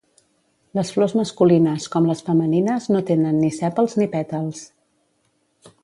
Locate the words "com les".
1.97-2.25